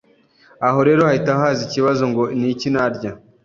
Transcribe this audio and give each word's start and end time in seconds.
Aha 0.67 0.79
rero 0.87 1.01
hahita 1.09 1.31
haza 1.41 1.61
ikibazo 1.67 2.03
ngo 2.11 2.23
ni 2.39 2.47
iki 2.53 2.67
narya 2.73 3.11